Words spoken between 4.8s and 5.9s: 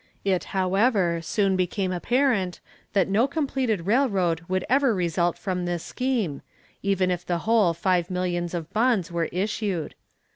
result from this